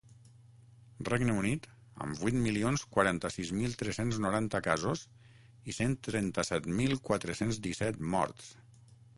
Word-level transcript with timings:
Regne 1.09 1.33
Unit, 1.41 1.65
amb 2.05 2.21
vuit 2.21 2.39
milions 2.45 2.85
quaranta-sis 2.95 3.51
mil 3.59 3.77
tres-cents 3.83 4.19
noranta 4.25 4.63
casos 4.69 5.05
i 5.73 5.77
cent 5.81 5.95
trenta-set 6.09 6.71
mil 6.81 6.99
quatre-cents 7.11 7.65
disset 7.69 8.03
morts. 8.17 8.51